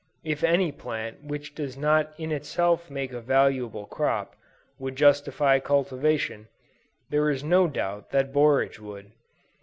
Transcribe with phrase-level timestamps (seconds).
[0.23, 4.35] If any plant which does not in itself make a valuable crop,
[4.79, 6.47] would justify cultivation,
[7.11, 9.11] there is no doubt that borage would.